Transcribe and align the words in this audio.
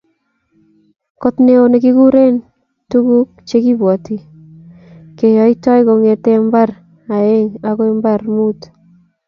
Got 1.21 1.35
neo 1.45 1.63
nekikonore 1.69 2.25
tuguk 2.89 3.29
chekibwoti 3.47 4.15
keyotei 5.17 5.81
kongetkei 5.87 6.39
mbar 6.47 6.69
aengr 7.17 7.51
akoi 7.69 7.91
mbar 7.99 8.21
mut 8.35 8.59